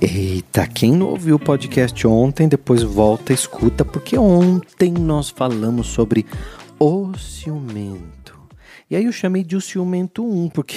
Eita, 0.00 0.66
quem 0.66 0.92
não 0.92 1.10
ouviu 1.10 1.36
o 1.36 1.38
podcast 1.38 2.06
ontem, 2.06 2.48
depois 2.48 2.82
volta 2.82 3.32
e 3.32 3.34
escuta, 3.34 3.84
porque 3.84 4.18
ontem 4.18 4.92
nós 4.92 5.30
falamos 5.30 5.86
sobre 5.86 6.26
o 6.78 7.16
ciumento. 7.16 8.36
E 8.90 8.96
aí 8.96 9.04
eu 9.04 9.12
chamei 9.12 9.44
de 9.44 9.56
o 9.56 9.60
ciumento 9.60 10.22
1, 10.22 10.50
porque. 10.50 10.76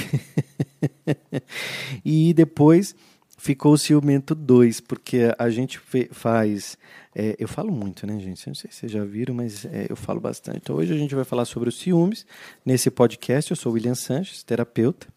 e 2.05 2.33
depois 2.33 2.95
ficou 3.37 3.73
o 3.73 3.77
ciumento 3.77 4.33
2, 4.33 4.79
porque 4.79 5.33
a 5.37 5.49
gente 5.49 5.81
faz. 6.11 6.77
É, 7.15 7.33
eu 7.39 7.47
falo 7.47 7.71
muito, 7.71 8.05
né, 8.05 8.19
gente? 8.19 8.45
Não 8.45 8.53
sei 8.53 8.69
se 8.69 8.79
vocês 8.79 8.91
já 8.91 9.05
viram, 9.05 9.33
mas 9.33 9.63
é, 9.63 9.87
eu 9.89 9.95
falo 9.95 10.19
bastante. 10.19 10.57
Então 10.57 10.75
hoje 10.75 10.93
a 10.93 10.97
gente 10.97 11.15
vai 11.15 11.23
falar 11.23 11.45
sobre 11.45 11.69
os 11.69 11.79
ciúmes 11.79 12.25
nesse 12.65 12.91
podcast. 12.91 13.49
Eu 13.49 13.55
sou 13.55 13.71
William 13.71 13.95
Sanches, 13.95 14.43
terapeuta. 14.43 15.07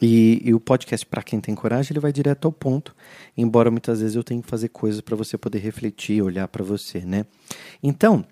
E, 0.00 0.40
e 0.44 0.54
o 0.54 0.60
podcast, 0.60 1.04
para 1.04 1.22
quem 1.22 1.40
tem 1.40 1.54
coragem, 1.54 1.92
ele 1.92 2.00
vai 2.00 2.10
direto 2.10 2.46
ao 2.46 2.52
ponto, 2.52 2.96
embora 3.36 3.70
muitas 3.70 4.00
vezes 4.00 4.16
eu 4.16 4.24
tenha 4.24 4.40
que 4.40 4.48
fazer 4.48 4.70
coisas 4.70 5.02
para 5.02 5.14
você 5.14 5.36
poder 5.36 5.58
refletir, 5.58 6.22
olhar 6.22 6.48
para 6.48 6.64
você, 6.64 7.00
né? 7.00 7.26
Então, 7.82 8.24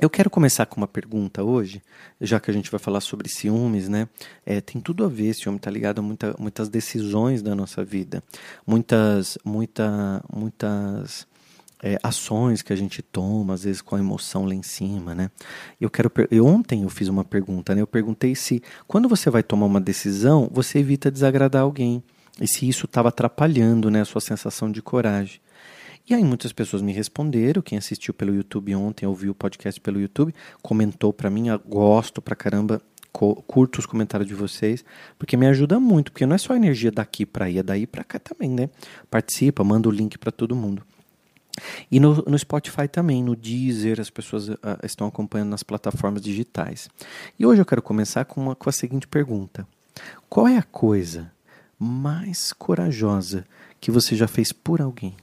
eu 0.00 0.08
quero 0.08 0.30
começar 0.30 0.66
com 0.66 0.76
uma 0.76 0.86
pergunta 0.86 1.42
hoje, 1.42 1.82
já 2.20 2.38
que 2.38 2.48
a 2.48 2.54
gente 2.54 2.70
vai 2.70 2.78
falar 2.78 3.00
sobre 3.00 3.28
ciúmes, 3.28 3.88
né? 3.88 4.08
É, 4.46 4.60
tem 4.60 4.80
tudo 4.80 5.04
a 5.04 5.08
ver, 5.08 5.34
ciúme 5.34 5.56
está 5.56 5.68
ligado 5.68 5.98
a 5.98 6.02
muita, 6.02 6.34
muitas 6.38 6.68
decisões 6.68 7.42
da 7.42 7.56
nossa 7.56 7.84
vida, 7.84 8.22
muitas, 8.64 9.36
muita, 9.44 10.24
muitas 10.32 11.26
é, 11.82 11.98
ações 12.02 12.62
que 12.62 12.72
a 12.72 12.76
gente 12.76 13.02
toma, 13.02 13.54
às 13.54 13.64
vezes 13.64 13.80
com 13.80 13.96
a 13.96 13.98
emoção 13.98 14.44
lá 14.44 14.54
em 14.54 14.62
cima, 14.62 15.14
né? 15.14 15.30
Eu 15.80 15.88
quero, 15.88 16.10
eu, 16.30 16.46
ontem 16.46 16.82
eu 16.82 16.88
fiz 16.88 17.08
uma 17.08 17.24
pergunta, 17.24 17.74
né? 17.74 17.80
Eu 17.80 17.86
perguntei 17.86 18.34
se 18.34 18.62
quando 18.86 19.08
você 19.08 19.30
vai 19.30 19.42
tomar 19.42 19.66
uma 19.66 19.80
decisão, 19.80 20.48
você 20.52 20.78
evita 20.78 21.10
desagradar 21.10 21.62
alguém 21.62 22.02
e 22.40 22.46
se 22.46 22.68
isso 22.68 22.86
estava 22.86 23.08
atrapalhando, 23.08 23.90
né, 23.90 24.00
a 24.00 24.04
sua 24.04 24.20
sensação 24.20 24.70
de 24.70 24.80
coragem. 24.80 25.40
E 26.08 26.14
aí 26.14 26.24
muitas 26.24 26.52
pessoas 26.52 26.82
me 26.82 26.92
responderam, 26.92 27.62
quem 27.62 27.78
assistiu 27.78 28.12
pelo 28.12 28.34
YouTube 28.34 28.74
ontem, 28.74 29.06
ouviu 29.06 29.32
o 29.32 29.34
podcast 29.34 29.80
pelo 29.80 30.00
YouTube, 30.00 30.34
comentou 30.62 31.12
para 31.12 31.30
mim, 31.30 31.46
gosto 31.66 32.20
pra 32.20 32.34
caramba, 32.34 32.82
curto 33.12 33.78
os 33.78 33.86
comentários 33.86 34.28
de 34.28 34.34
vocês, 34.34 34.84
porque 35.18 35.36
me 35.36 35.46
ajuda 35.46 35.78
muito, 35.78 36.10
porque 36.10 36.26
não 36.26 36.34
é 36.34 36.38
só 36.38 36.54
energia 36.54 36.90
daqui 36.90 37.26
para 37.26 37.44
aí, 37.44 37.58
é 37.58 37.62
daí 37.62 37.86
para 37.86 38.02
cá 38.02 38.18
também, 38.18 38.50
né? 38.50 38.70
Participa, 39.10 39.62
manda 39.62 39.88
o 39.88 39.92
link 39.92 40.18
para 40.18 40.32
todo 40.32 40.56
mundo. 40.56 40.82
E 41.90 41.98
no, 41.98 42.16
no, 42.22 42.38
Spotify 42.38 42.88
também, 42.88 43.22
no 43.22 43.34
Deezer, 43.34 44.00
as 44.00 44.10
pessoas 44.10 44.48
uh, 44.48 44.58
estão 44.82 45.06
acompanhando 45.06 45.50
nas 45.50 45.62
plataformas 45.62 46.22
digitais. 46.22 46.88
E 47.38 47.44
hoje 47.44 47.60
eu 47.60 47.66
quero 47.66 47.82
começar 47.82 48.24
com, 48.24 48.40
uma, 48.40 48.54
com 48.54 48.68
a 48.68 48.72
seguinte 48.72 49.06
pergunta: 49.06 49.66
Qual 50.28 50.46
é 50.46 50.56
a 50.56 50.62
coisa 50.62 51.30
mais 51.78 52.52
corajosa 52.52 53.46
que 53.80 53.90
você 53.90 54.14
já 54.14 54.28
fez 54.28 54.52
por 54.52 54.80
alguém? 54.80 55.16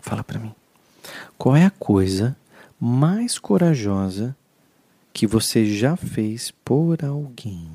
Fala 0.00 0.22
para 0.22 0.38
mim. 0.38 0.54
Qual 1.36 1.56
é 1.56 1.64
a 1.64 1.70
coisa 1.70 2.36
mais 2.80 3.38
corajosa 3.38 4.36
que 5.12 5.26
você 5.26 5.66
já 5.66 5.96
fez 5.96 6.50
por 6.64 7.04
alguém? 7.04 7.68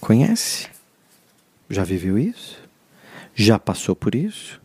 Conhece? 0.00 0.68
Já 1.68 1.82
viveu 1.82 2.18
isso? 2.18 2.58
Já 3.34 3.58
passou 3.58 3.94
por 3.96 4.14
isso? 4.14 4.60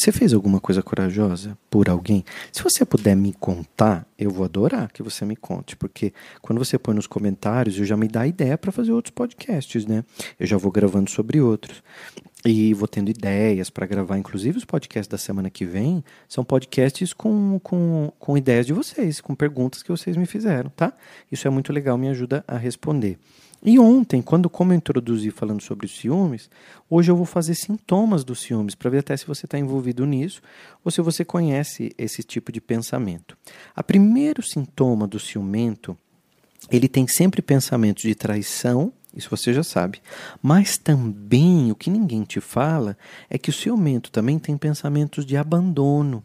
Você 0.00 0.10
fez 0.12 0.32
alguma 0.32 0.58
coisa 0.58 0.82
corajosa 0.82 1.58
por 1.68 1.90
alguém? 1.90 2.24
Se 2.50 2.62
você 2.62 2.86
puder 2.86 3.14
me 3.14 3.34
contar, 3.34 4.06
eu 4.24 4.30
vou 4.30 4.44
adorar 4.44 4.90
que 4.92 5.02
você 5.02 5.24
me 5.24 5.36
conte, 5.36 5.76
porque 5.76 6.12
quando 6.40 6.58
você 6.58 6.78
põe 6.78 6.94
nos 6.94 7.06
comentários, 7.06 7.78
eu 7.78 7.84
já 7.84 7.96
me 7.96 8.08
dá 8.08 8.26
ideia 8.26 8.58
para 8.58 8.70
fazer 8.70 8.92
outros 8.92 9.12
podcasts, 9.12 9.86
né? 9.86 10.04
Eu 10.38 10.46
já 10.46 10.56
vou 10.56 10.70
gravando 10.70 11.10
sobre 11.10 11.40
outros. 11.40 11.82
E 12.44 12.72
vou 12.72 12.88
tendo 12.88 13.10
ideias 13.10 13.68
para 13.68 13.86
gravar, 13.86 14.16
inclusive 14.16 14.56
os 14.56 14.64
podcasts 14.64 15.08
da 15.08 15.18
semana 15.18 15.50
que 15.50 15.66
vem 15.66 16.02
são 16.26 16.42
podcasts 16.42 17.12
com, 17.12 17.60
com, 17.62 18.10
com 18.18 18.36
ideias 18.36 18.66
de 18.66 18.72
vocês, 18.72 19.20
com 19.20 19.34
perguntas 19.34 19.82
que 19.82 19.90
vocês 19.90 20.16
me 20.16 20.24
fizeram, 20.24 20.70
tá? 20.70 20.92
Isso 21.30 21.46
é 21.46 21.50
muito 21.50 21.70
legal, 21.70 21.98
me 21.98 22.08
ajuda 22.08 22.42
a 22.48 22.56
responder. 22.56 23.18
E 23.62 23.78
ontem, 23.78 24.22
quando 24.22 24.48
como 24.48 24.72
eu 24.72 24.76
introduzi 24.76 25.30
falando 25.30 25.60
sobre 25.60 25.84
os 25.84 25.94
ciúmes, 25.94 26.48
hoje 26.88 27.10
eu 27.10 27.16
vou 27.16 27.26
fazer 27.26 27.54
sintomas 27.54 28.24
dos 28.24 28.40
ciúmes 28.40 28.74
para 28.74 28.88
ver 28.88 28.98
até 28.98 29.14
se 29.14 29.26
você 29.26 29.44
está 29.44 29.58
envolvido 29.58 30.06
nisso 30.06 30.40
ou 30.82 30.90
se 30.90 31.02
você 31.02 31.26
conhece 31.26 31.92
esse 31.98 32.22
tipo 32.22 32.50
de 32.50 32.58
pensamento. 32.58 33.36
A 33.76 33.82
primeiro 34.10 34.42
sintoma 34.42 35.06
do 35.06 35.20
ciumento, 35.20 35.96
ele 36.68 36.88
tem 36.88 37.06
sempre 37.06 37.40
pensamentos 37.40 38.02
de 38.02 38.12
traição, 38.12 38.92
isso 39.14 39.30
você 39.30 39.54
já 39.54 39.62
sabe. 39.62 40.02
Mas 40.42 40.76
também 40.76 41.70
o 41.70 41.76
que 41.76 41.88
ninguém 41.88 42.24
te 42.24 42.40
fala 42.40 42.98
é 43.30 43.38
que 43.38 43.50
o 43.50 43.52
ciumento 43.52 44.10
também 44.10 44.36
tem 44.36 44.58
pensamentos 44.58 45.24
de 45.24 45.36
abandono. 45.36 46.24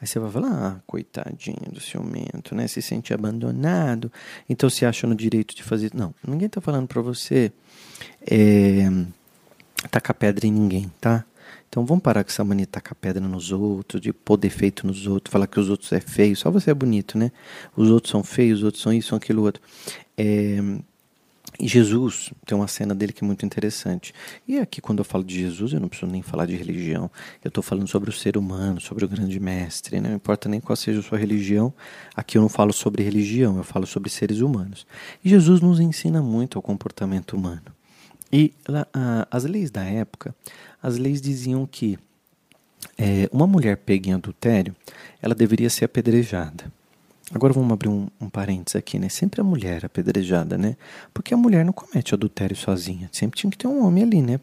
Aí 0.00 0.08
você 0.08 0.18
vai 0.18 0.28
falar, 0.28 0.48
ah, 0.50 0.80
coitadinho 0.84 1.70
do 1.70 1.80
ciumento, 1.80 2.52
né? 2.52 2.66
Se 2.66 2.82
sente 2.82 3.14
abandonado, 3.14 4.10
então 4.48 4.68
se 4.68 4.84
acha 4.84 5.06
no 5.06 5.14
direito 5.14 5.54
de 5.54 5.62
fazer. 5.62 5.92
Não, 5.94 6.12
ninguém 6.26 6.46
está 6.46 6.60
falando 6.60 6.88
para 6.88 7.00
você 7.00 7.52
é, 8.28 8.90
tacar 9.88 10.16
pedra 10.16 10.48
em 10.48 10.50
ninguém, 10.50 10.90
tá? 11.00 11.24
Então 11.72 11.86
vamos 11.86 12.02
parar 12.02 12.22
com 12.22 12.28
essa 12.28 12.44
mania 12.44 12.66
de 12.66 12.70
tacar 12.70 12.94
pedra 12.94 13.26
nos 13.26 13.50
outros, 13.50 13.98
de 13.98 14.12
pôr 14.12 14.36
defeito 14.36 14.86
nos 14.86 15.06
outros, 15.06 15.32
falar 15.32 15.46
que 15.46 15.58
os 15.58 15.70
outros 15.70 15.90
é 15.94 16.00
feio, 16.00 16.36
só 16.36 16.50
você 16.50 16.70
é 16.70 16.74
bonito, 16.74 17.16
né? 17.16 17.32
Os 17.74 17.88
outros 17.88 18.10
são 18.10 18.22
feios, 18.22 18.58
os 18.58 18.64
outros 18.64 18.82
são 18.82 18.92
isso, 18.92 19.08
são 19.08 19.16
aquilo 19.16 19.42
outro. 19.42 19.62
É, 20.14 20.58
Jesus 21.58 22.30
tem 22.44 22.54
uma 22.54 22.68
cena 22.68 22.94
dele 22.94 23.14
que 23.14 23.24
é 23.24 23.26
muito 23.26 23.46
interessante. 23.46 24.12
E 24.46 24.58
aqui, 24.58 24.82
quando 24.82 24.98
eu 24.98 25.04
falo 25.06 25.24
de 25.24 25.34
Jesus, 25.34 25.72
eu 25.72 25.80
não 25.80 25.88
preciso 25.88 26.12
nem 26.12 26.20
falar 26.20 26.44
de 26.44 26.54
religião. 26.54 27.10
Eu 27.42 27.48
estou 27.48 27.62
falando 27.62 27.88
sobre 27.88 28.10
o 28.10 28.12
ser 28.12 28.36
humano, 28.36 28.78
sobre 28.78 29.06
o 29.06 29.08
grande 29.08 29.40
mestre. 29.40 29.98
Né? 29.98 30.10
Não 30.10 30.16
importa 30.16 30.50
nem 30.50 30.60
qual 30.60 30.76
seja 30.76 31.00
a 31.00 31.02
sua 31.02 31.16
religião. 31.16 31.72
Aqui 32.14 32.36
eu 32.36 32.42
não 32.42 32.50
falo 32.50 32.74
sobre 32.74 33.02
religião, 33.02 33.56
eu 33.56 33.64
falo 33.64 33.86
sobre 33.86 34.10
seres 34.10 34.40
humanos. 34.40 34.86
E 35.24 35.30
Jesus 35.30 35.62
nos 35.62 35.80
ensina 35.80 36.20
muito 36.20 36.58
ao 36.58 36.62
comportamento 36.62 37.34
humano. 37.34 37.62
E 38.32 38.54
as 39.30 39.44
leis 39.44 39.70
da 39.70 39.84
época, 39.84 40.34
as 40.82 40.96
leis 40.96 41.20
diziam 41.20 41.66
que 41.66 41.98
é, 42.96 43.28
uma 43.32 43.46
mulher 43.46 43.76
pega 43.76 44.08
em 44.08 44.14
adultério, 44.14 44.74
ela 45.20 45.34
deveria 45.34 45.68
ser 45.68 45.84
apedrejada. 45.84 46.72
Agora 47.34 47.52
vamos 47.52 47.72
abrir 47.72 47.88
um, 47.88 48.08
um 48.20 48.28
parênteses 48.28 48.76
aqui, 48.76 48.98
né? 48.98 49.08
Sempre 49.08 49.40
a 49.40 49.44
mulher 49.44 49.86
apedrejada, 49.86 50.58
né? 50.58 50.76
Porque 51.14 51.32
a 51.32 51.36
mulher 51.36 51.64
não 51.64 51.72
comete 51.72 52.14
adultério 52.14 52.54
sozinha. 52.54 53.08
Sempre 53.10 53.38
tinha 53.38 53.50
que 53.50 53.56
ter 53.56 53.66
um 53.66 53.86
homem 53.86 54.04
ali, 54.04 54.20
né? 54.20 54.38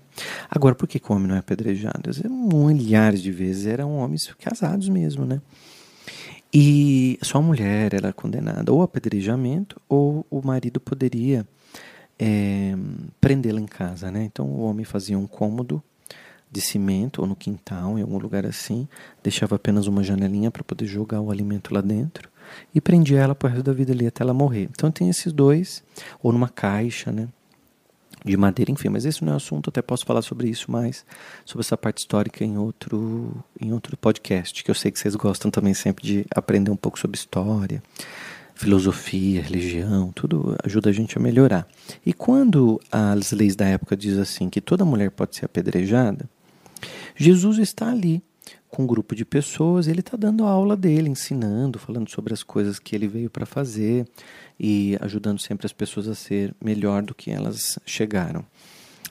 Agora, 0.49 0.73
por 0.73 0.87
que, 0.87 0.99
que 0.99 1.11
o 1.11 1.15
homem 1.15 1.27
não 1.27 1.35
é 1.35 1.39
apedrejado? 1.39 2.09
Milhares 2.27 3.21
de 3.21 3.31
vezes 3.31 3.67
eram 3.67 3.95
homens 3.97 4.33
casados 4.39 4.89
mesmo, 4.89 5.23
né? 5.23 5.39
E 6.51 7.19
só 7.21 7.37
a 7.37 7.41
mulher 7.41 7.93
era 7.93 8.11
condenada 8.11 8.73
ou 8.73 8.81
apedrejamento 8.81 9.79
ou 9.87 10.25
o 10.31 10.41
marido 10.43 10.79
poderia 10.79 11.45
é, 12.19 12.75
prendê-la 13.21 13.61
em 13.61 13.65
casa, 13.65 14.11
né? 14.11 14.25
Então 14.25 14.45
o 14.45 14.61
homem 14.61 14.83
fazia 14.83 15.17
um 15.17 15.25
cômodo 15.25 15.81
de 16.51 16.61
cimento 16.61 17.21
ou 17.21 17.27
no 17.27 17.35
quintal, 17.35 17.97
em 17.97 18.01
algum 18.01 18.17
lugar 18.17 18.45
assim, 18.45 18.87
deixava 19.23 19.55
apenas 19.55 19.87
uma 19.87 20.03
janelinha 20.03 20.51
para 20.51 20.63
poder 20.63 20.85
jogar 20.85 21.21
o 21.21 21.31
alimento 21.31 21.73
lá 21.73 21.79
dentro 21.79 22.29
e 22.73 22.81
prendia 22.81 23.19
ela 23.19 23.35
pro 23.35 23.47
resto 23.47 23.63
da 23.63 23.71
vida 23.71 23.93
ali 23.93 24.07
até 24.07 24.23
ela 24.23 24.33
morrer. 24.33 24.69
Então 24.71 24.91
tem 24.91 25.09
esses 25.09 25.31
dois, 25.31 25.83
ou 26.21 26.31
numa 26.33 26.49
caixa, 26.49 27.11
né? 27.11 27.29
De 28.25 28.35
madeira, 28.35 28.69
enfim, 28.69 28.89
mas 28.89 29.05
esse 29.05 29.23
não 29.23 29.31
é 29.31 29.35
o 29.35 29.37
assunto, 29.37 29.69
até 29.69 29.81
posso 29.81 30.05
falar 30.05 30.21
sobre 30.21 30.49
isso 30.49 30.69
mais, 30.69 31.05
sobre 31.45 31.65
essa 31.65 31.77
parte 31.77 31.99
histórica 31.99 32.43
em 32.43 32.57
outro, 32.57 33.31
em 33.61 33.71
outro 33.71 33.95
podcast, 33.95 34.61
que 34.61 34.69
eu 34.69 34.75
sei 34.75 34.91
que 34.91 34.99
vocês 34.99 35.15
gostam 35.15 35.49
também 35.49 35.73
sempre 35.73 36.03
de 36.03 36.25
aprender 36.35 36.69
um 36.69 36.75
pouco 36.75 36.99
sobre 36.99 37.15
história, 37.15 37.81
filosofia, 38.59 39.41
religião, 39.41 40.11
tudo 40.11 40.53
ajuda 40.65 40.89
a 40.89 40.93
gente 40.93 41.17
a 41.17 41.21
melhorar. 41.21 41.65
E 42.05 42.11
quando 42.11 42.77
as 42.91 43.31
leis 43.31 43.55
da 43.55 43.65
época 43.65 43.95
dizem 43.95 44.21
assim 44.21 44.49
que 44.49 44.59
toda 44.59 44.83
mulher 44.83 45.11
pode 45.11 45.37
ser 45.37 45.45
apedrejada, 45.45 46.29
Jesus 47.15 47.57
está 47.57 47.89
ali 47.89 48.21
com 48.67 48.83
um 48.83 48.85
grupo 48.85 49.15
de 49.15 49.23
pessoas, 49.23 49.87
ele 49.87 50.01
está 50.01 50.17
dando 50.17 50.43
a 50.43 50.49
aula 50.49 50.75
dele, 50.75 51.07
ensinando, 51.07 51.79
falando 51.79 52.09
sobre 52.09 52.33
as 52.33 52.43
coisas 52.43 52.79
que 52.79 52.93
ele 52.93 53.07
veio 53.07 53.29
para 53.29 53.45
fazer 53.45 54.05
e 54.59 54.97
ajudando 54.99 55.39
sempre 55.39 55.65
as 55.65 55.71
pessoas 55.71 56.09
a 56.09 56.13
ser 56.13 56.53
melhor 56.61 57.01
do 57.01 57.15
que 57.15 57.31
elas 57.31 57.79
chegaram. 57.85 58.45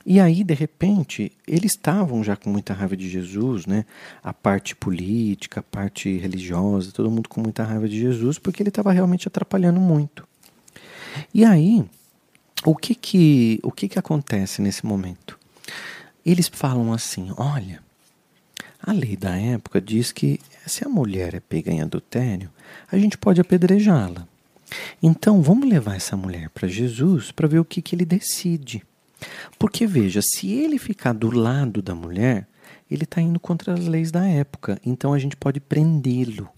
E 0.06 0.20
aí, 0.20 0.42
de 0.42 0.54
repente, 0.54 1.32
eles 1.46 1.72
estavam 1.72 2.24
já 2.24 2.36
com 2.36 2.50
muita 2.50 2.72
raiva 2.72 2.96
de 2.96 3.08
Jesus, 3.08 3.66
né? 3.66 3.84
A 4.22 4.32
parte 4.32 4.74
política, 4.74 5.60
a 5.60 5.62
parte 5.62 6.16
religiosa, 6.16 6.92
todo 6.92 7.10
mundo 7.10 7.28
com 7.28 7.40
muita 7.40 7.62
raiva 7.64 7.88
de 7.88 7.98
Jesus, 7.98 8.38
porque 8.38 8.62
ele 8.62 8.70
estava 8.70 8.92
realmente 8.92 9.28
atrapalhando 9.28 9.80
muito. 9.80 10.26
E 11.34 11.44
aí, 11.44 11.84
o 12.64 12.74
que 12.74 12.94
que, 12.94 13.60
o 13.62 13.70
que 13.70 13.88
que 13.88 13.98
acontece 13.98 14.62
nesse 14.62 14.86
momento? 14.86 15.38
Eles 16.24 16.48
falam 16.48 16.92
assim: 16.92 17.32
olha, 17.36 17.82
a 18.80 18.92
lei 18.92 19.16
da 19.16 19.36
época 19.36 19.80
diz 19.80 20.12
que 20.12 20.40
se 20.66 20.84
a 20.84 20.88
mulher 20.88 21.34
é 21.34 21.40
pega 21.40 21.70
em 21.70 21.80
adultério, 21.80 22.50
a 22.90 22.98
gente 22.98 23.18
pode 23.18 23.40
apedrejá-la. 23.40 24.26
Então, 25.02 25.42
vamos 25.42 25.68
levar 25.68 25.96
essa 25.96 26.16
mulher 26.16 26.50
para 26.50 26.68
Jesus 26.68 27.32
para 27.32 27.48
ver 27.48 27.58
o 27.58 27.64
que, 27.64 27.80
que 27.80 27.94
ele 27.94 28.04
decide. 28.04 28.82
Porque 29.58 29.86
veja, 29.86 30.20
se 30.22 30.50
ele 30.50 30.78
ficar 30.78 31.12
do 31.12 31.30
lado 31.30 31.80
da 31.80 31.94
mulher, 31.94 32.48
ele 32.90 33.04
está 33.04 33.20
indo 33.20 33.38
contra 33.38 33.74
as 33.74 33.86
leis 33.86 34.10
da 34.10 34.26
época. 34.26 34.80
Então 34.84 35.12
a 35.12 35.18
gente 35.18 35.36
pode 35.36 35.60
prendê-lo. 35.60 36.48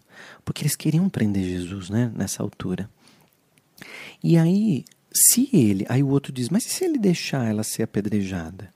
Porque 0.44 0.62
eles 0.62 0.76
queriam 0.76 1.08
prender 1.08 1.44
Jesus 1.44 1.90
né, 1.90 2.10
nessa 2.14 2.42
altura. 2.42 2.88
E 4.22 4.36
aí, 4.36 4.84
se 5.12 5.48
ele. 5.52 5.86
Aí 5.88 6.02
o 6.02 6.08
outro 6.08 6.32
diz, 6.32 6.48
mas 6.48 6.66
e 6.66 6.70
se 6.70 6.84
ele 6.84 6.98
deixar 6.98 7.48
ela 7.48 7.62
ser 7.62 7.82
apedrejada? 7.82 8.68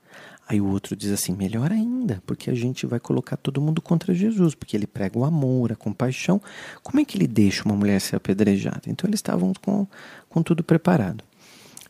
Aí 0.46 0.60
o 0.60 0.66
outro 0.66 0.94
diz 0.94 1.10
assim: 1.10 1.32
melhor 1.32 1.72
ainda, 1.72 2.22
porque 2.26 2.50
a 2.50 2.54
gente 2.54 2.86
vai 2.86 3.00
colocar 3.00 3.36
todo 3.36 3.60
mundo 3.60 3.80
contra 3.80 4.14
Jesus, 4.14 4.54
porque 4.54 4.76
ele 4.76 4.86
prega 4.86 5.18
o 5.18 5.24
amor, 5.24 5.72
a 5.72 5.76
compaixão. 5.76 6.40
Como 6.82 7.00
é 7.00 7.04
que 7.04 7.16
ele 7.16 7.26
deixa 7.26 7.64
uma 7.64 7.74
mulher 7.74 8.00
ser 8.00 8.16
apedrejada? 8.16 8.82
Então 8.86 9.08
eles 9.08 9.18
estavam 9.18 9.52
com, 9.62 9.86
com 10.28 10.42
tudo 10.42 10.62
preparado. 10.62 11.24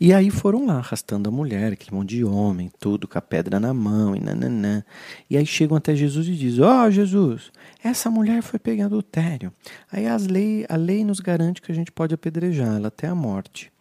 E 0.00 0.12
aí 0.12 0.28
foram 0.28 0.66
lá, 0.66 0.78
arrastando 0.78 1.28
a 1.28 1.32
mulher, 1.32 1.72
aquele 1.72 1.96
monte 1.96 2.16
de 2.16 2.24
homem, 2.24 2.70
tudo 2.80 3.06
com 3.06 3.16
a 3.16 3.22
pedra 3.22 3.60
na 3.60 3.72
mão 3.72 4.16
e 4.16 4.20
nananã. 4.20 4.84
E 5.30 5.36
aí 5.36 5.46
chegam 5.46 5.76
até 5.76 5.94
Jesus 5.94 6.26
e 6.26 6.34
dizem: 6.34 6.64
Ó 6.64 6.86
oh, 6.86 6.90
Jesus, 6.90 7.52
essa 7.82 8.10
mulher 8.10 8.42
foi 8.42 8.58
pegar 8.58 8.86
adultério. 8.86 9.52
Aí 9.90 10.06
as 10.06 10.26
lei, 10.26 10.66
a 10.68 10.76
lei 10.76 11.04
nos 11.04 11.20
garante 11.20 11.62
que 11.62 11.70
a 11.70 11.74
gente 11.74 11.92
pode 11.92 12.14
apedrejá-la 12.14 12.88
até 12.88 13.06
a 13.06 13.14
morte. 13.14 13.72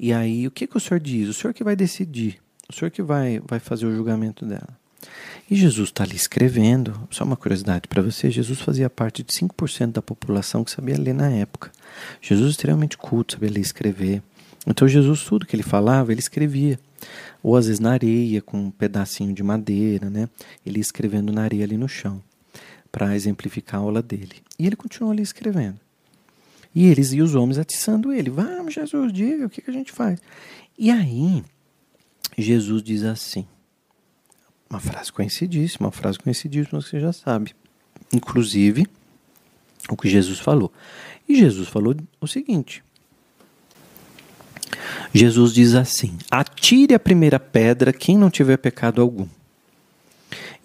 E 0.00 0.12
aí 0.12 0.46
o 0.46 0.50
que, 0.50 0.66
que 0.66 0.76
o 0.76 0.80
senhor 0.80 1.00
diz? 1.00 1.28
O 1.28 1.34
senhor 1.34 1.52
que 1.52 1.64
vai 1.64 1.76
decidir. 1.76 2.38
O 2.68 2.74
senhor 2.74 2.90
que 2.90 3.02
vai, 3.02 3.40
vai 3.46 3.58
fazer 3.58 3.86
o 3.86 3.94
julgamento 3.94 4.46
dela. 4.46 4.78
E 5.50 5.56
Jesus 5.56 5.88
está 5.88 6.04
ali 6.04 6.16
escrevendo. 6.16 7.08
Só 7.10 7.24
uma 7.24 7.36
curiosidade 7.36 7.88
para 7.88 8.02
você: 8.02 8.30
Jesus 8.30 8.60
fazia 8.60 8.88
parte 8.88 9.22
de 9.22 9.32
5% 9.32 9.92
da 9.92 10.02
população 10.02 10.64
que 10.64 10.70
sabia 10.70 10.98
ler 10.98 11.14
na 11.14 11.30
época. 11.30 11.70
Jesus 12.20 12.50
extremamente 12.50 12.96
culto, 12.98 13.34
sabia 13.34 13.50
ler 13.50 13.58
e 13.58 13.62
escrever. 13.62 14.22
Então 14.68 14.86
Jesus, 14.86 15.24
tudo 15.24 15.46
que 15.46 15.56
ele 15.56 15.62
falava, 15.62 16.12
ele 16.12 16.20
escrevia. 16.20 16.78
Ou 17.42 17.56
às 17.56 17.66
vezes 17.66 17.80
na 17.80 17.92
areia, 17.92 18.42
com 18.42 18.58
um 18.58 18.70
pedacinho 18.70 19.32
de 19.32 19.42
madeira, 19.42 20.10
né? 20.10 20.28
Ele 20.64 20.78
ia 20.78 20.82
escrevendo 20.82 21.32
na 21.32 21.42
areia 21.42 21.64
ali 21.64 21.76
no 21.76 21.88
chão, 21.88 22.22
para 22.92 23.16
exemplificar 23.16 23.80
a 23.80 23.84
aula 23.84 24.02
dele. 24.02 24.36
E 24.58 24.66
ele 24.66 24.76
continuou 24.76 25.12
ali 25.12 25.22
escrevendo. 25.22 25.80
E 26.74 26.84
eles 26.84 27.12
e 27.12 27.22
os 27.22 27.34
homens 27.34 27.56
atiçando 27.56 28.12
ele. 28.12 28.28
Vamos, 28.28 28.74
Jesus, 28.74 29.12
diga 29.12 29.46
o 29.46 29.50
que, 29.50 29.62
que 29.62 29.70
a 29.70 29.72
gente 29.72 29.90
faz. 29.90 30.20
E 30.78 30.90
aí, 30.90 31.42
Jesus 32.36 32.82
diz 32.82 33.04
assim, 33.04 33.46
uma 34.68 34.80
frase 34.80 35.10
conhecidíssima, 35.10 35.86
uma 35.86 35.92
frase 35.92 36.18
conhecidíssima 36.18 36.80
que 36.80 36.88
você 36.88 37.00
já 37.00 37.12
sabe. 37.12 37.54
Inclusive, 38.12 38.86
o 39.88 39.96
que 39.96 40.08
Jesus 40.08 40.38
falou. 40.38 40.70
E 41.26 41.36
Jesus 41.36 41.68
falou 41.68 41.96
o 42.20 42.26
seguinte: 42.26 42.82
Jesus 45.12 45.52
diz 45.52 45.74
assim: 45.74 46.18
Atire 46.30 46.94
a 46.94 47.00
primeira 47.00 47.40
pedra 47.40 47.92
quem 47.92 48.16
não 48.16 48.30
tiver 48.30 48.56
pecado 48.56 49.00
algum. 49.00 49.26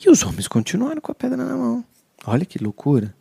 E 0.05 0.09
os 0.09 0.23
homens 0.23 0.47
continuaram 0.47 0.99
com 0.99 1.11
a 1.11 1.15
pedra 1.15 1.37
na 1.37 1.55
mão. 1.55 1.83
Olha 2.25 2.45
que 2.45 2.61
loucura. 2.61 3.15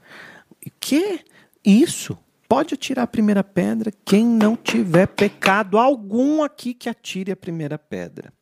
Que 0.81 1.21
isso? 1.65 2.19
Pode 2.49 2.75
atirar 2.75 3.05
a 3.05 3.07
primeira 3.07 3.43
pedra 3.43 3.93
quem 4.05 4.27
não 4.27 4.57
tiver 4.57 5.07
pecado 5.07 5.79
algum 5.79 6.43
aqui 6.43 6.75
que 6.75 6.89
atire 6.89 7.33
a 7.33 7.37
primeira 7.37 7.79
pedra. 7.79 8.33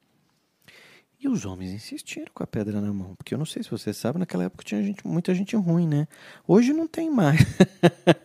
E 1.22 1.28
os 1.28 1.44
homens 1.44 1.70
insistiram 1.70 2.31
com 2.32 2.43
a 2.43 2.46
pedra 2.46 2.81
na 2.81 2.90
mão, 2.94 3.14
porque 3.14 3.34
eu 3.34 3.38
não 3.38 3.44
sei 3.44 3.62
se 3.62 3.70
você 3.70 3.93
sabe, 3.93 4.19
naquela 4.19 4.44
época 4.44 4.64
tinha 4.64 4.82
gente, 4.82 5.06
muita 5.06 5.34
gente 5.34 5.55
ruim, 5.55 5.87
né? 5.87 6.08
Hoje 6.49 6.72
não 6.72 6.88
tem 6.88 7.11
mais. 7.11 7.38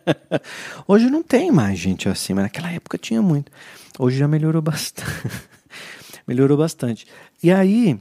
Hoje 0.88 1.10
não 1.10 1.22
tem 1.22 1.52
mais 1.52 1.78
gente 1.78 2.08
assim, 2.08 2.32
mas 2.32 2.44
naquela 2.44 2.72
época 2.72 2.96
tinha 2.96 3.20
muito. 3.20 3.52
Hoje 3.98 4.16
já 4.16 4.26
melhorou 4.26 4.62
bastante. 4.62 5.10
melhorou 6.26 6.56
bastante. 6.56 7.06
E 7.42 7.52
aí, 7.52 8.00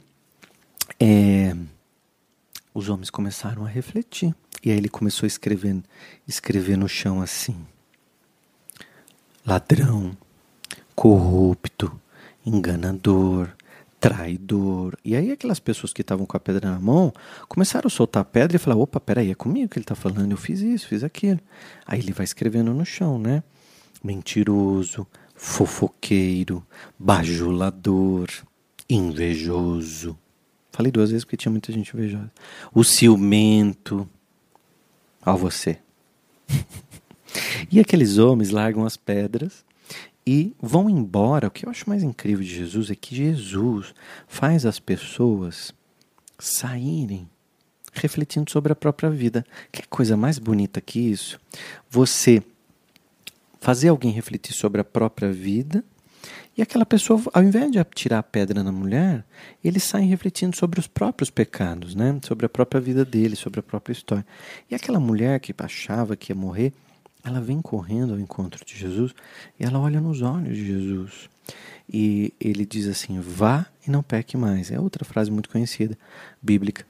é, 0.97 1.53
os 2.73 2.87
homens 2.87 3.09
começaram 3.09 3.65
a 3.65 3.67
refletir. 3.67 4.33
E 4.63 4.71
aí 4.71 4.77
ele 4.77 4.87
começou 4.87 5.25
a 5.25 5.27
escrever, 5.27 5.75
escrever 6.25 6.77
no 6.77 6.87
chão 6.87 7.21
assim: 7.21 7.67
ladrão, 9.45 10.17
corrupto, 10.95 11.99
enganador, 12.45 13.49
traidor. 14.05 14.95
E 15.03 15.15
aí 15.15 15.31
aquelas 15.31 15.59
pessoas 15.59 15.91
que 15.91 16.01
estavam 16.01 16.27
com 16.27 16.37
a 16.37 16.39
pedra 16.39 16.69
na 16.69 16.79
mão 16.79 17.11
começaram 17.47 17.87
a 17.87 17.89
soltar 17.89 18.21
a 18.21 18.25
pedra 18.25 18.55
e 18.55 18.59
falar: 18.59 18.75
opa, 18.75 18.99
peraí, 18.99 19.31
é 19.31 19.35
comigo 19.35 19.69
que 19.69 19.79
ele 19.79 19.83
está 19.83 19.95
falando, 19.95 20.31
eu 20.31 20.37
fiz 20.37 20.61
isso, 20.61 20.87
fiz 20.87 21.03
aquilo. 21.03 21.39
Aí 21.87 21.99
ele 21.99 22.13
vai 22.13 22.23
escrevendo 22.23 22.71
no 22.71 22.85
chão, 22.85 23.17
né? 23.17 23.41
Mentiroso, 24.03 25.07
fofoqueiro, 25.35 26.63
bajulador, 26.99 28.27
invejoso. 28.87 30.15
Falei 30.71 30.91
duas 30.91 31.09
vezes 31.09 31.25
porque 31.25 31.37
tinha 31.37 31.51
muita 31.51 31.71
gente 31.71 31.91
invejosa. 31.95 32.31
O 32.71 32.83
ciumento. 32.83 34.07
Ó 35.25 35.35
você. 35.35 35.79
e 37.71 37.79
aqueles 37.79 38.19
homens 38.19 38.51
largam 38.51 38.85
as 38.85 38.95
pedras 38.95 39.65
e 40.25 40.55
vão 40.61 40.89
embora. 40.89 41.47
O 41.47 41.51
que 41.51 41.65
eu 41.65 41.69
acho 41.69 41.89
mais 41.89 42.03
incrível 42.03 42.43
de 42.43 42.55
Jesus 42.55 42.89
é 42.89 42.95
que 42.95 43.15
Jesus 43.15 43.93
faz 44.27 44.65
as 44.65 44.79
pessoas 44.79 45.73
saírem 46.39 47.29
refletindo 47.93 48.51
sobre 48.51 48.71
a 48.73 48.75
própria 48.75 49.09
vida. 49.09 49.45
Que 49.71 49.87
coisa 49.87 50.17
mais 50.17 50.37
bonita 50.39 50.81
que 50.81 50.99
isso? 50.99 51.39
Você 51.89 52.43
fazer 53.59 53.89
alguém 53.89 54.11
refletir 54.11 54.53
sobre 54.53 54.81
a 54.81 54.83
própria 54.83 55.31
vida 55.31 55.83
e 56.57 56.61
aquela 56.61 56.85
pessoa, 56.85 57.21
ao 57.33 57.43
invés 57.43 57.69
de 57.69 57.83
tirar 57.93 58.19
a 58.19 58.23
pedra 58.23 58.63
na 58.63 58.71
mulher, 58.71 59.25
eles 59.63 59.83
saem 59.83 60.07
refletindo 60.07 60.55
sobre 60.55 60.79
os 60.79 60.87
próprios 60.87 61.29
pecados, 61.29 61.95
né? 61.95 62.17
sobre 62.23 62.45
a 62.45 62.49
própria 62.49 62.79
vida 62.79 63.03
dele, 63.03 63.35
sobre 63.35 63.59
a 63.59 63.63
própria 63.63 63.91
história. 63.91 64.25
E 64.71 64.75
aquela 64.75 64.99
mulher 64.99 65.39
que 65.41 65.53
achava 65.57 66.15
que 66.15 66.31
ia 66.31 66.35
morrer, 66.35 66.71
ela 67.25 67.41
vem 67.41 67.59
correndo 67.59 68.13
ao 68.13 68.19
encontro 68.19 68.63
de 68.63 68.77
Jesus 68.77 69.13
e 69.59 69.65
ela 69.65 69.79
olha 69.79 69.99
nos 69.99 70.21
olhos 70.21 70.55
de 70.55 70.67
Jesus. 70.67 71.29
E 71.91 72.31
ele 72.39 72.65
diz 72.65 72.87
assim: 72.87 73.19
vá 73.19 73.65
e 73.85 73.89
não 73.89 74.03
peque 74.03 74.37
mais. 74.37 74.71
É 74.71 74.79
outra 74.79 75.03
frase 75.03 75.31
muito 75.31 75.49
conhecida, 75.49 75.97
bíblica. 76.41 76.85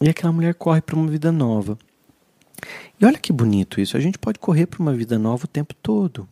E 0.00 0.08
aquela 0.08 0.32
mulher 0.32 0.54
corre 0.54 0.82
para 0.82 0.94
uma 0.94 1.08
vida 1.08 1.32
nova. 1.32 1.78
E 3.00 3.04
olha 3.04 3.18
que 3.18 3.32
bonito 3.32 3.80
isso. 3.80 3.96
A 3.96 4.00
gente 4.00 4.18
pode 4.18 4.38
correr 4.38 4.66
para 4.66 4.80
uma 4.80 4.92
vida 4.92 5.18
nova 5.18 5.44
o 5.44 5.48
tempo 5.48 5.74
todo. 5.74 6.28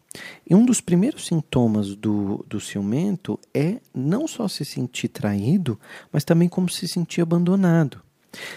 E 0.48 0.54
um 0.54 0.64
dos 0.64 0.80
primeiros 0.80 1.26
sintomas 1.26 1.94
do, 1.94 2.44
do 2.48 2.60
ciumento 2.60 3.38
é 3.54 3.80
não 3.94 4.26
só 4.26 4.48
se 4.48 4.64
sentir 4.64 5.08
traído, 5.08 5.78
mas 6.12 6.24
também 6.24 6.48
como 6.48 6.68
se 6.68 6.86
sentir 6.88 7.20
abandonado. 7.20 8.02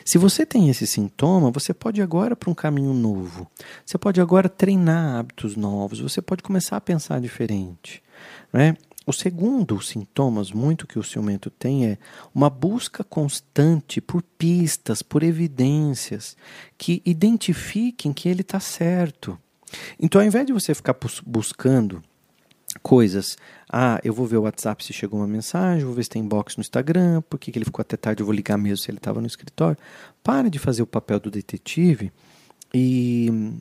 Se 0.05 0.17
você 0.17 0.45
tem 0.45 0.69
esse 0.69 0.85
sintoma, 0.87 1.51
você 1.51 1.73
pode 1.73 2.01
agora 2.01 2.35
para 2.35 2.49
um 2.49 2.55
caminho 2.55 2.93
novo. 2.93 3.49
Você 3.85 3.97
pode 3.97 4.19
agora 4.21 4.49
treinar 4.49 5.19
hábitos 5.19 5.55
novos. 5.55 5.99
Você 5.99 6.21
pode 6.21 6.43
começar 6.43 6.77
a 6.77 6.81
pensar 6.81 7.19
diferente. 7.19 8.01
Né? 8.51 8.75
O 9.05 9.13
segundo 9.13 9.81
sintomas 9.81 10.51
muito 10.51 10.85
que 10.85 10.99
o 10.99 11.03
ciumento 11.03 11.49
tem 11.49 11.87
é 11.87 11.97
uma 12.33 12.49
busca 12.49 13.03
constante 13.03 13.99
por 13.99 14.21
pistas, 14.21 15.01
por 15.01 15.23
evidências 15.23 16.37
que 16.77 17.01
identifiquem 17.05 18.13
que 18.13 18.29
ele 18.29 18.41
está 18.41 18.59
certo. 18.59 19.35
Então, 19.99 20.21
ao 20.21 20.27
invés 20.27 20.45
de 20.45 20.53
você 20.53 20.73
ficar 20.73 20.95
buscando 21.25 22.03
coisas. 22.81 23.37
Ah, 23.71 23.99
eu 24.03 24.13
vou 24.13 24.25
ver 24.25 24.37
o 24.37 24.43
WhatsApp 24.43 24.83
se 24.83 24.93
chegou 24.93 25.19
uma 25.19 25.27
mensagem, 25.27 25.85
vou 25.85 25.93
ver 25.93 26.03
se 26.03 26.09
tem 26.09 26.21
inbox 26.21 26.57
no 26.57 26.61
Instagram, 26.61 27.21
por 27.29 27.39
que, 27.39 27.51
ele 27.55 27.65
ficou 27.65 27.81
até 27.81 27.97
tarde, 27.97 28.21
eu 28.21 28.25
vou 28.25 28.33
ligar 28.33 28.57
mesmo 28.57 28.77
se 28.77 28.89
ele 28.89 28.97
estava 28.97 29.21
no 29.21 29.27
escritório. 29.27 29.77
Para 30.23 30.49
de 30.49 30.59
fazer 30.59 30.81
o 30.81 30.87
papel 30.87 31.19
do 31.19 31.31
detetive 31.31 32.11
e. 32.73 33.53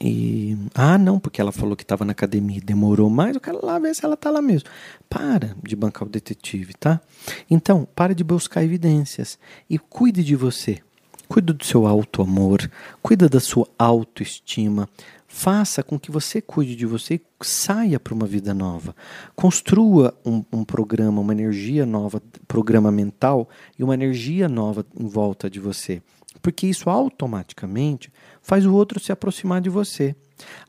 E. 0.00 0.56
Ah, 0.74 0.98
não, 0.98 1.20
porque 1.20 1.40
ela 1.40 1.52
falou 1.52 1.76
que 1.76 1.84
estava 1.84 2.04
na 2.04 2.12
academia 2.12 2.58
e 2.58 2.60
demorou 2.60 3.08
mais, 3.08 3.34
eu 3.34 3.40
quero 3.40 3.64
lá 3.64 3.78
ver 3.78 3.94
se 3.94 4.04
ela 4.04 4.14
está 4.14 4.30
lá 4.30 4.42
mesmo. 4.42 4.68
Para 5.08 5.56
de 5.62 5.76
bancar 5.76 6.06
o 6.06 6.10
detetive, 6.10 6.74
tá? 6.74 7.00
Então, 7.48 7.86
para 7.94 8.14
de 8.14 8.24
buscar 8.24 8.64
evidências 8.64 9.38
e 9.70 9.78
cuide 9.78 10.24
de 10.24 10.34
você. 10.34 10.78
Cuida 11.26 11.54
do 11.54 11.64
seu 11.64 11.86
alto 11.86 12.20
amor, 12.20 12.70
cuida 13.00 13.28
da 13.28 13.40
sua 13.40 13.66
autoestima, 13.78 14.88
Faça 15.36 15.82
com 15.82 15.98
que 15.98 16.12
você 16.12 16.40
cuide 16.40 16.76
de 16.76 16.86
você 16.86 17.20
saia 17.42 17.98
para 17.98 18.14
uma 18.14 18.24
vida 18.24 18.54
nova. 18.54 18.94
Construa 19.34 20.16
um, 20.24 20.44
um, 20.52 20.64
programa, 20.64 21.20
uma 21.20 21.32
energia 21.32 21.84
nova, 21.84 22.22
programa 22.46 22.92
mental 22.92 23.48
e 23.76 23.82
uma 23.82 23.94
energia 23.94 24.48
nova 24.48 24.86
em 24.96 25.08
volta 25.08 25.50
de 25.50 25.58
você. 25.58 26.00
Porque 26.40 26.68
isso 26.68 26.88
automaticamente 26.88 28.12
faz 28.40 28.64
o 28.64 28.72
outro 28.72 29.00
se 29.00 29.10
aproximar 29.10 29.60
de 29.60 29.68
você. 29.68 30.14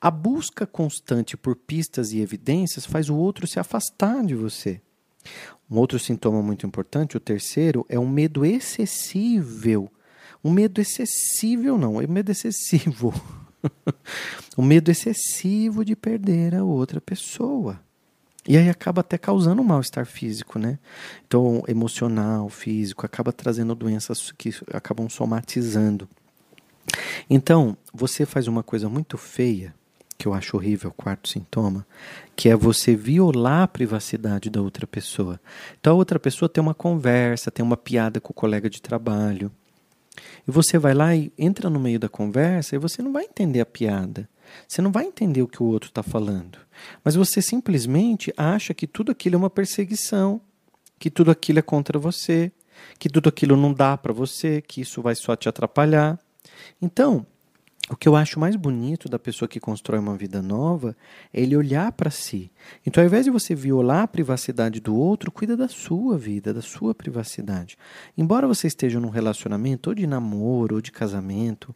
A 0.02 0.10
busca 0.10 0.66
constante 0.66 1.38
por 1.38 1.56
pistas 1.56 2.12
e 2.12 2.20
evidências 2.20 2.88
faz 2.88 3.08
o 3.08 3.16
outro 3.16 3.46
se 3.46 3.60
afastar 3.60 4.26
de 4.26 4.34
você. 4.34 4.82
Um 5.70 5.78
outro 5.78 6.00
sintoma 6.00 6.42
muito 6.42 6.66
importante, 6.66 7.16
o 7.16 7.20
terceiro, 7.20 7.86
é 7.88 8.00
um 8.00 8.10
medo 8.10 8.44
excessivo. 8.44 9.92
Um 10.44 10.50
medo 10.50 10.82
excessivo, 10.82 11.78
não, 11.78 12.02
é 12.02 12.06
um 12.06 12.12
medo 12.12 12.32
excessivo 12.32 13.14
o 14.56 14.62
medo 14.62 14.92
excessivo 14.92 15.84
de 15.84 15.96
perder 15.96 16.56
a 16.56 16.64
outra 16.64 17.00
pessoa. 17.02 17.80
E 18.48 18.58
aí 18.58 18.70
acaba 18.70 19.02
até 19.02 19.18
causando 19.18 19.62
um 19.62 19.66
mal-estar 19.66 20.06
físico, 20.06 20.60
né? 20.60 20.78
Então, 21.26 21.64
emocional, 21.68 22.48
físico, 22.48 23.06
acaba 23.06 23.34
trazendo 23.34 23.74
doenças 23.74 24.32
que 24.32 24.52
acabam 24.72 25.10
somatizando. 25.10 26.08
Então, 27.28 27.76
você 27.92 28.24
faz 28.24 28.48
uma 28.48 28.62
coisa 28.62 28.88
muito 28.88 29.18
feia, 29.18 29.74
que 30.16 30.28
eu 30.28 30.34
acho 30.34 30.56
horrível, 30.56 30.92
quarto 30.92 31.28
sintoma, 31.28 31.88
que 32.36 32.48
é 32.48 32.56
você 32.56 32.96
violar 32.96 33.64
a 33.64 33.68
privacidade 33.68 34.50
da 34.52 34.62
outra 34.62 34.86
pessoa. 34.86 35.40
Então, 35.80 35.94
a 35.94 35.98
outra 35.98 36.20
pessoa 36.20 36.48
tem 36.48 36.62
uma 36.62 36.76
conversa, 36.76 37.50
tem 37.50 37.66
uma 37.66 37.76
piada 37.76 38.22
com 38.22 38.32
o 38.32 38.36
colega 38.36 38.70
de 38.70 38.80
trabalho. 38.80 39.52
E 40.48 40.52
você 40.52 40.78
vai 40.78 40.94
lá 40.94 41.16
e 41.16 41.32
entra 41.38 41.70
no 41.70 41.80
meio 41.80 42.00
da 42.00 42.10
conversa 42.10 42.76
e 42.76 42.80
você 42.80 43.02
não 43.02 43.12
vai 43.12 43.26
entender 43.26 43.60
a 43.60 43.66
piada. 43.66 44.30
Você 44.68 44.82
não 44.82 44.92
vai 44.92 45.06
entender 45.06 45.42
o 45.42 45.48
que 45.48 45.62
o 45.62 45.66
outro 45.66 45.90
está 45.90 46.04
falando. 46.04 46.60
Mas 47.04 47.16
você 47.16 47.42
simplesmente 47.42 48.34
acha 48.38 48.74
que 48.74 48.88
tudo 48.88 49.12
aquilo 49.12 49.36
é 49.36 49.38
uma 49.38 49.50
perseguição, 49.50 50.40
que 51.00 51.10
tudo 51.10 51.32
aquilo 51.32 51.60
é 51.60 51.62
contra 51.62 51.98
você, 52.00 52.52
que 53.00 53.10
tudo 53.10 53.30
aquilo 53.30 53.56
não 53.56 53.74
dá 53.74 53.98
para 53.98 54.14
você, 54.14 54.62
que 54.62 54.82
isso 54.82 55.02
vai 55.02 55.16
só 55.16 55.36
te 55.36 55.50
atrapalhar. 55.50 56.20
Então, 56.82 57.26
o 57.90 57.96
que 57.96 58.08
eu 58.08 58.16
acho 58.16 58.40
mais 58.40 58.56
bonito 58.56 59.08
da 59.08 59.20
pessoa 59.20 59.48
que 59.48 59.60
constrói 59.60 60.00
uma 60.00 60.18
vida 60.18 60.42
nova 60.42 60.96
é 61.32 61.42
ele 61.42 61.56
olhar 61.56 61.92
para 61.92 62.10
si. 62.10 62.52
Então, 62.86 63.02
ao 63.02 63.06
invés 63.06 63.26
de 63.26 63.32
você 63.32 63.54
violar 63.54 64.04
a 64.04 64.08
privacidade 64.08 64.80
do 64.80 64.96
outro, 64.96 65.32
cuida 65.32 65.56
da 65.56 65.68
sua 65.68 66.18
vida, 66.18 66.52
da 66.52 66.64
sua 66.64 66.96
privacidade. 66.96 67.78
Embora 68.18 68.48
você 68.48 68.66
esteja 68.66 69.00
num 69.00 69.10
relacionamento, 69.10 69.92
ou 69.92 69.94
de 69.96 70.08
namoro, 70.08 70.76
ou 70.76 70.82
de 70.82 70.92
casamento, 70.92 71.76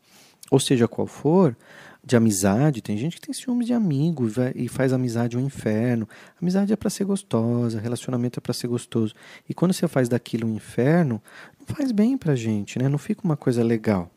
ou 0.49 0.59
seja 0.59 0.87
qual 0.87 1.07
for, 1.07 1.55
de 2.03 2.15
amizade, 2.15 2.81
tem 2.81 2.97
gente 2.97 3.15
que 3.17 3.21
tem 3.21 3.33
ciúmes 3.33 3.67
de 3.67 3.73
amigo 3.73 4.27
e, 4.55 4.67
faz 4.67 4.93
amizade 4.93 5.37
um 5.37 5.41
inferno. 5.41 6.07
Amizade 6.41 6.71
é 6.71 6.75
para 6.75 6.89
ser 6.89 7.03
gostosa, 7.03 7.79
relacionamento 7.79 8.39
é 8.39 8.41
para 8.41 8.53
ser 8.53 8.67
gostoso. 8.67 9.13
E 9.47 9.53
quando 9.53 9.73
você 9.73 9.87
faz 9.87 10.07
daquilo 10.07 10.47
um 10.47 10.55
inferno, 10.55 11.21
não 11.59 11.75
faz 11.75 11.91
bem 11.91 12.17
pra 12.17 12.35
gente, 12.35 12.79
né? 12.79 12.87
Não 12.87 12.97
fica 12.97 13.21
uma 13.23 13.35
coisa 13.35 13.63
legal. 13.63 14.09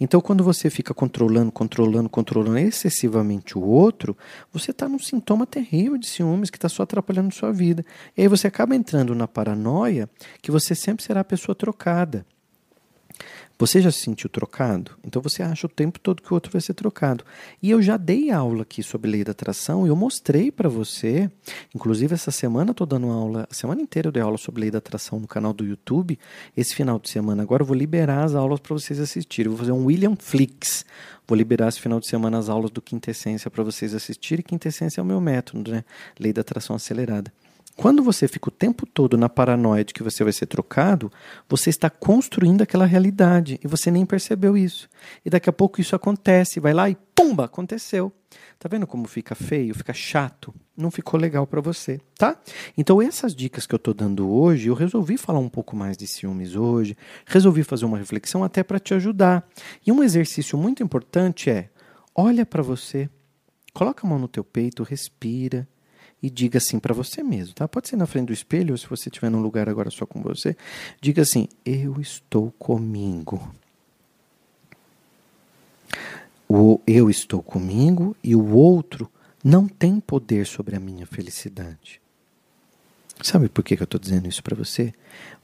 Então, 0.00 0.20
quando 0.20 0.42
você 0.42 0.70
fica 0.70 0.94
controlando, 0.94 1.52
controlando, 1.52 2.08
controlando 2.08 2.58
excessivamente 2.58 3.58
o 3.58 3.62
outro, 3.62 4.16
você 4.52 4.70
está 4.70 4.88
num 4.88 4.98
sintoma 4.98 5.46
terrível 5.46 5.98
de 5.98 6.06
ciúmes 6.06 6.50
que 6.50 6.56
está 6.56 6.68
só 6.68 6.84
atrapalhando 6.84 7.34
sua 7.34 7.52
vida. 7.52 7.84
E 8.16 8.22
aí 8.22 8.28
você 8.28 8.46
acaba 8.46 8.74
entrando 8.74 9.14
na 9.14 9.28
paranoia 9.28 10.08
que 10.40 10.50
você 10.50 10.74
sempre 10.74 11.04
será 11.04 11.20
a 11.20 11.24
pessoa 11.24 11.54
trocada. 11.54 12.24
Você 13.58 13.80
já 13.80 13.90
se 13.90 14.00
sentiu 14.00 14.28
trocado? 14.28 14.92
Então 15.02 15.22
você 15.22 15.42
acha 15.42 15.66
o 15.66 15.70
tempo 15.70 15.98
todo 15.98 16.20
que 16.20 16.30
o 16.30 16.34
outro 16.34 16.52
vai 16.52 16.60
ser 16.60 16.74
trocado. 16.74 17.24
E 17.62 17.70
eu 17.70 17.80
já 17.80 17.96
dei 17.96 18.30
aula 18.30 18.62
aqui 18.62 18.82
sobre 18.82 19.10
lei 19.10 19.24
da 19.24 19.30
atração 19.30 19.86
e 19.86 19.88
eu 19.88 19.96
mostrei 19.96 20.52
para 20.52 20.68
você, 20.68 21.30
inclusive 21.74 22.12
essa 22.12 22.30
semana 22.30 22.72
estou 22.72 22.86
dando 22.86 23.06
aula, 23.06 23.48
a 23.50 23.54
semana 23.54 23.80
inteira 23.80 24.08
eu 24.08 24.12
dei 24.12 24.22
aula 24.22 24.36
sobre 24.36 24.60
lei 24.60 24.70
da 24.70 24.76
atração 24.76 25.18
no 25.18 25.26
canal 25.26 25.54
do 25.54 25.64
YouTube. 25.64 26.18
Esse 26.54 26.74
final 26.74 26.98
de 26.98 27.08
semana 27.08 27.42
agora 27.42 27.62
eu 27.62 27.66
vou 27.66 27.76
liberar 27.76 28.24
as 28.24 28.34
aulas 28.34 28.60
para 28.60 28.74
vocês 28.74 29.00
assistirem. 29.00 29.48
Vou 29.48 29.58
fazer 29.58 29.72
um 29.72 29.86
William 29.86 30.16
Flix. 30.16 30.84
Vou 31.26 31.36
liberar 31.36 31.68
esse 31.68 31.80
final 31.80 31.98
de 31.98 32.06
semana 32.06 32.36
as 32.36 32.50
aulas 32.50 32.70
do 32.70 32.82
Quintessência 32.82 33.50
para 33.50 33.64
vocês 33.64 33.94
assistirem. 33.94 34.44
Quintessência 34.44 35.00
é 35.00 35.02
o 35.02 35.06
meu 35.06 35.20
método, 35.20 35.70
né? 35.70 35.82
Lei 36.20 36.32
da 36.32 36.42
atração 36.42 36.76
acelerada. 36.76 37.32
Quando 37.76 38.02
você 38.02 38.26
fica 38.26 38.48
o 38.48 38.50
tempo 38.50 38.86
todo 38.86 39.18
na 39.18 39.28
paranoia 39.28 39.84
de 39.84 39.92
que 39.92 40.02
você 40.02 40.24
vai 40.24 40.32
ser 40.32 40.46
trocado, 40.46 41.12
você 41.46 41.68
está 41.68 41.90
construindo 41.90 42.62
aquela 42.62 42.86
realidade 42.86 43.60
e 43.62 43.68
você 43.68 43.90
nem 43.90 44.06
percebeu 44.06 44.56
isso. 44.56 44.88
E 45.22 45.28
daqui 45.28 45.50
a 45.50 45.52
pouco 45.52 45.78
isso 45.78 45.94
acontece, 45.94 46.58
vai 46.58 46.72
lá 46.72 46.88
e 46.88 46.96
pumba, 47.14 47.44
aconteceu. 47.44 48.10
Tá 48.58 48.66
vendo 48.66 48.86
como 48.86 49.06
fica 49.06 49.34
feio, 49.34 49.74
fica 49.74 49.92
chato? 49.92 50.54
Não 50.74 50.90
ficou 50.90 51.20
legal 51.20 51.46
para 51.46 51.60
você, 51.60 52.00
tá? 52.16 52.40
Então 52.78 53.02
essas 53.02 53.34
dicas 53.34 53.66
que 53.66 53.74
eu 53.74 53.78
tô 53.78 53.92
dando 53.92 54.26
hoje, 54.30 54.68
eu 54.68 54.74
resolvi 54.74 55.18
falar 55.18 55.38
um 55.38 55.48
pouco 55.48 55.76
mais 55.76 55.98
de 55.98 56.06
ciúmes 56.06 56.56
hoje, 56.56 56.96
resolvi 57.26 57.62
fazer 57.62 57.84
uma 57.84 57.98
reflexão 57.98 58.42
até 58.42 58.62
para 58.62 58.78
te 58.78 58.94
ajudar. 58.94 59.46
E 59.86 59.92
um 59.92 60.02
exercício 60.02 60.56
muito 60.56 60.82
importante 60.82 61.50
é: 61.50 61.68
olha 62.14 62.46
para 62.46 62.62
você, 62.62 63.10
coloca 63.74 64.06
a 64.06 64.08
mão 64.08 64.18
no 64.18 64.28
teu 64.28 64.42
peito, 64.42 64.82
respira 64.82 65.68
e 66.22 66.30
diga 66.30 66.58
assim 66.58 66.78
para 66.78 66.94
você 66.94 67.22
mesmo, 67.22 67.54
tá? 67.54 67.68
Pode 67.68 67.88
ser 67.88 67.96
na 67.96 68.06
frente 68.06 68.28
do 68.28 68.32
espelho 68.32 68.72
ou 68.72 68.78
se 68.78 68.86
você 68.86 69.08
estiver 69.08 69.30
num 69.30 69.42
lugar 69.42 69.68
agora 69.68 69.90
só 69.90 70.06
com 70.06 70.22
você, 70.22 70.56
diga 71.00 71.22
assim: 71.22 71.48
eu 71.64 72.00
estou 72.00 72.52
comigo. 72.52 73.54
O 76.48 76.80
eu 76.86 77.10
estou 77.10 77.42
comigo 77.42 78.16
e 78.22 78.34
o 78.36 78.54
outro 78.54 79.10
não 79.42 79.68
tem 79.68 80.00
poder 80.00 80.46
sobre 80.46 80.76
a 80.76 80.80
minha 80.80 81.06
felicidade. 81.06 82.00
Sabe 83.22 83.48
por 83.48 83.64
que, 83.64 83.74
eu 83.74 83.84
estou 83.84 83.98
dizendo 83.98 84.28
isso 84.28 84.42
para 84.42 84.54
você? 84.54 84.92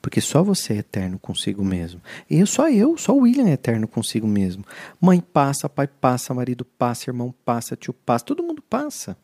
Porque 0.01 0.21
só 0.21 0.43
você 0.43 0.73
é 0.73 0.77
eterno 0.77 1.17
consigo 1.17 1.63
mesmo. 1.63 2.01
Eu, 2.29 2.45
só 2.45 2.69
eu, 2.69 2.97
só 2.97 3.13
o 3.13 3.21
William 3.21 3.47
é 3.47 3.53
eterno 3.53 3.87
consigo 3.87 4.27
mesmo. 4.27 4.63
Mãe 5.01 5.19
passa, 5.19 5.67
pai 5.67 5.87
passa, 5.87 6.33
marido 6.33 6.63
passa, 6.63 7.09
irmão 7.09 7.33
passa, 7.43 7.75
tio 7.75 7.93
passa, 7.93 8.25
todo 8.25 8.43
mundo 8.43 8.61
passa. 8.61 9.17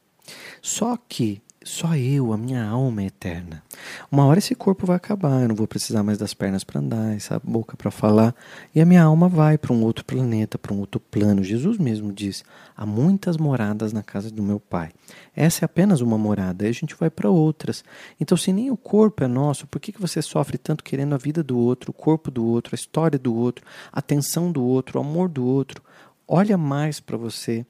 Só 0.61 0.97
que 1.07 1.41
só 1.61 1.93
eu, 1.93 2.31
a 2.31 2.37
minha 2.37 2.65
alma 2.65 3.01
é 3.01 3.07
eterna. 3.07 3.61
Uma 4.09 4.25
hora 4.25 4.39
esse 4.39 4.55
corpo 4.55 4.85
vai 4.85 4.95
acabar, 4.95 5.41
eu 5.41 5.49
não 5.49 5.55
vou 5.55 5.67
precisar 5.67 6.01
mais 6.03 6.17
das 6.17 6.33
pernas 6.33 6.63
para 6.63 6.79
andar, 6.79 7.13
essa 7.13 7.37
boca 7.43 7.75
para 7.75 7.91
falar, 7.91 8.33
e 8.73 8.79
a 8.79 8.85
minha 8.85 9.03
alma 9.03 9.27
vai 9.27 9.57
para 9.57 9.73
um 9.73 9.83
outro 9.83 10.05
planeta, 10.05 10.57
para 10.57 10.73
um 10.73 10.79
outro 10.79 11.01
plano. 11.01 11.43
Jesus 11.43 11.77
mesmo 11.77 12.13
diz: 12.13 12.45
há 12.77 12.85
muitas 12.85 13.35
moradas 13.35 13.91
na 13.91 14.01
casa 14.01 14.31
do 14.31 14.41
meu 14.41 14.57
Pai. 14.57 14.91
Essa 15.35 15.63
é 15.63 15.67
apenas 15.67 15.99
uma 15.99 16.17
morada, 16.17 16.63
aí 16.63 16.69
a 16.69 16.73
gente 16.73 16.95
vai 16.95 17.09
para 17.09 17.29
outras. 17.29 17.83
Então, 18.21 18.37
se 18.37 18.53
nem 18.53 18.71
o 18.71 18.77
corpo 18.77 19.23
é 19.25 19.27
nosso, 19.27 19.67
por 19.67 19.81
que, 19.81 19.91
que 19.91 20.01
você 20.01 20.21
sofre 20.21 20.57
tanto 20.57 20.81
querendo 20.81 21.13
a 21.13 21.17
vida 21.17 21.43
do 21.43 21.57
outro, 21.57 21.91
o 21.91 21.93
corpo 21.93 22.31
do 22.31 22.45
outro, 22.45 22.73
a 22.73 22.79
história 22.79 23.19
do 23.19 23.35
outro, 23.35 23.65
a 23.91 23.99
atenção 23.99 24.49
do 24.49 24.63
outro, 24.63 24.97
o 24.97 25.03
amor 25.03 25.27
do 25.27 25.45
outro? 25.45 25.83
Olha 26.25 26.57
mais 26.57 27.01
para 27.01 27.17
você 27.17 27.65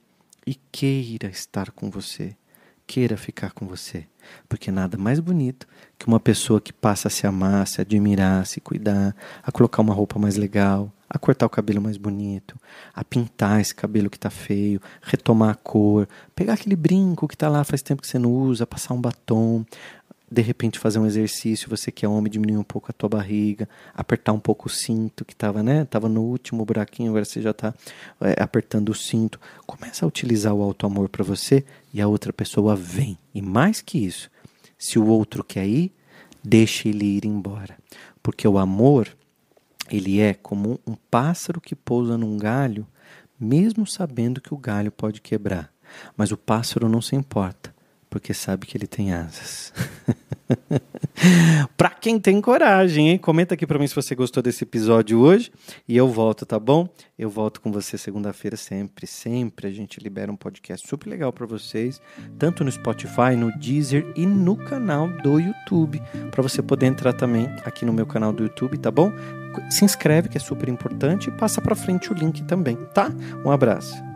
e 0.46 0.54
queira 0.72 1.28
estar 1.28 1.72
com 1.72 1.90
você 1.90 2.36
queira 2.90 3.16
ficar 3.16 3.52
com 3.52 3.68
você. 3.68 4.08
Porque 4.48 4.72
nada 4.72 4.98
mais 4.98 5.20
bonito 5.20 5.68
que 5.98 6.08
uma 6.08 6.20
pessoa 6.20 6.60
que 6.60 6.74
passa 6.74 7.08
a 7.08 7.12
se 7.12 7.28
amar, 7.28 7.68
se 7.68 7.80
admirar, 7.80 8.48
se 8.48 8.60
cuidar, 8.60 9.16
a 9.44 9.52
colocar 9.52 9.84
uma 9.84 9.94
roupa 9.94 10.18
mais 10.18 10.36
legal, 10.36 10.92
a 11.08 11.20
cortar 11.20 11.46
o 11.46 11.50
cabelo 11.50 11.80
mais 11.80 11.98
bonito, 11.98 12.56
a 12.94 13.04
pintar 13.04 13.62
esse 13.62 13.76
cabelo 13.76 14.10
que 14.10 14.18
está 14.18 14.32
feio, 14.32 14.82
retomar 15.04 15.52
a 15.52 15.56
cor, 15.56 16.08
pegar 16.36 16.54
aquele 16.54 16.76
brinco 16.76 17.28
que 17.28 17.36
está 17.36 17.48
lá 17.48 17.64
faz 17.64 17.84
tempo 17.84 18.02
que 18.02 18.08
você 18.08 18.18
não 18.18 18.32
usa, 18.32 18.66
passar 18.66 18.96
um 18.96 19.02
batom, 19.02 19.64
de 20.32 20.42
repente 20.42 20.78
fazer 20.78 21.00
um 21.00 21.06
exercício, 21.06 21.70
você 21.70 21.92
que 21.92 22.06
é 22.06 22.10
homem, 22.10 22.32
diminuir 22.32 22.58
um 22.58 22.64
pouco 22.64 22.88
a 22.90 22.94
tua 22.94 23.10
barriga, 23.10 23.68
apertar 23.96 24.32
um 24.32 24.40
pouco 24.40 24.68
o 24.68 24.70
cinto 24.70 25.26
que 25.26 25.34
estava, 25.34 25.64
né? 25.64 25.86
Tava 25.86 26.08
no 26.08 26.22
último 26.22 26.64
buraquinho, 26.64 27.10
agora 27.10 27.26
você 27.26 27.42
já 27.42 27.50
está 27.50 27.74
é, 28.22 28.42
apertando 28.42 28.90
o 28.90 28.96
cinto. 28.96 29.40
Começa 29.66 30.06
a 30.06 30.08
utilizar 30.08 30.54
o 30.54 30.62
alto 30.62 30.86
amor 30.86 31.10
para 31.10 31.24
você 31.24 31.66
e 31.92 32.00
a 32.00 32.08
outra 32.08 32.32
pessoa 32.32 32.76
vem. 32.76 33.18
E 33.34 33.42
mais 33.42 33.82
que 33.82 33.98
isso, 33.98 34.30
se 34.78 35.00
o 35.00 35.08
outro 35.08 35.44
quer 35.44 35.66
ir, 35.66 35.92
deixe 36.44 36.90
ele 36.90 37.06
ir 37.06 37.26
embora, 37.26 37.78
porque 38.22 38.48
o 38.48 38.58
amor 38.58 39.16
ele 39.90 40.20
é 40.20 40.36
como 40.36 40.80
um 40.86 40.96
pássaro 41.10 41.60
que 41.60 41.76
pousa 41.76 42.18
num 42.18 42.38
galho, 42.38 42.86
mesmo 43.40 43.88
sabendo 43.88 44.40
que 44.40 44.54
o 44.54 44.58
galho 44.58 44.92
pode 44.92 45.22
quebrar. 45.22 45.74
Mas 46.16 46.32
o 46.32 46.38
pássaro 46.38 46.88
não 46.88 47.02
se 47.02 47.16
importa 47.16 47.74
porque 48.10 48.34
sabe 48.34 48.66
que 48.66 48.76
ele 48.76 48.88
tem 48.88 49.14
asas. 49.14 49.72
pra 51.78 51.90
quem 51.90 52.20
tem 52.20 52.42
coragem, 52.42 53.10
hein? 53.10 53.18
Comenta 53.18 53.54
aqui 53.54 53.68
pra 53.68 53.78
mim 53.78 53.88
se 53.88 53.96
você 53.96 54.16
gostou 54.16 54.42
desse 54.42 54.64
episódio 54.64 55.20
hoje 55.20 55.52
e 55.88 55.96
eu 55.96 56.08
volto, 56.08 56.46
tá 56.46 56.60
bom? 56.60 56.90
Eu 57.18 57.30
volto 57.30 57.62
com 57.62 57.72
você 57.72 57.98
segunda-feira 57.98 58.58
sempre, 58.58 59.06
sempre 59.06 59.68
a 59.68 59.72
gente 59.72 60.00
libera 60.00 60.32
um 60.32 60.36
podcast 60.36 60.88
super 60.88 61.10
legal 61.10 61.32
para 61.32 61.46
vocês, 61.46 62.02
tanto 62.38 62.64
no 62.64 62.72
Spotify, 62.72 63.36
no 63.38 63.52
Deezer 63.60 64.12
e 64.16 64.26
no 64.26 64.56
canal 64.56 65.08
do 65.08 65.40
YouTube, 65.40 66.02
para 66.32 66.42
você 66.42 66.62
poder 66.62 66.88
entrar 66.88 67.14
também 67.14 67.46
aqui 67.64 67.86
no 67.86 67.94
meu 67.94 68.06
canal 68.06 68.34
do 68.34 68.44
YouTube, 68.44 68.78
tá 68.78 68.90
bom? 68.90 69.12
Se 69.70 69.84
inscreve 69.86 70.30
que 70.30 70.38
é 70.38 70.42
super 70.42 70.70
importante 70.70 71.30
e 71.30 71.32
passa 71.32 71.62
para 71.62 71.76
frente 71.76 72.12
o 72.12 72.16
link 72.16 72.44
também, 72.44 72.76
tá? 72.94 73.12
Um 73.46 73.52
abraço. 73.52 74.09